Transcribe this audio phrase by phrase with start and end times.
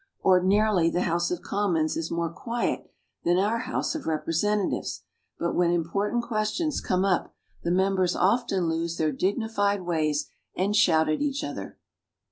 [0.25, 2.91] Ordinarily the House of Commons is more quiet
[3.23, 5.03] than our House of Representatives,
[5.37, 10.25] but when im portant questions come up, the members often lose their dignified ways
[10.55, 11.77] and shout at, each other.